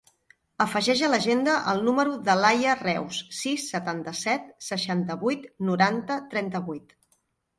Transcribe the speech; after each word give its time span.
Afegeix 0.63 1.01
a 1.07 1.09
l'agenda 1.13 1.57
el 1.73 1.81
número 1.89 2.15
de 2.29 2.35
l'Aya 2.39 2.71
Reus: 2.79 3.19
sis, 3.41 3.67
setanta-set, 3.75 4.49
seixanta-vuit, 4.69 5.47
noranta, 5.71 6.21
trenta-vuit. 6.33 6.97